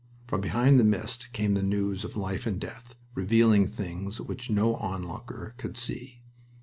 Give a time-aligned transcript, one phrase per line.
[0.25, 4.75] From behind the mist came the news of life and death, revealing things which no
[4.77, 6.23] onlooker could see.